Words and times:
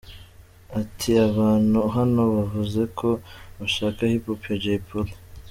Ati, 0.79 1.11
“Abantu 1.27 1.77
baho 1.93 2.25
bavuze 2.37 2.81
ko 2.99 3.09
bashaka 3.59 3.99
Hip 4.11 4.25
Hop 4.27 4.41
ya 4.49 4.57
Jay 4.63 4.79
Polly. 4.87 5.13